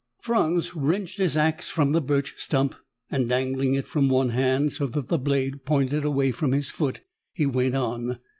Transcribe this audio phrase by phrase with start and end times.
[0.19, 2.73] Franz wrenched his ax from the birch stump,
[3.11, 7.01] and, dangling it from one hand so that the blade pointed away from his foot,
[7.31, 8.17] he went on.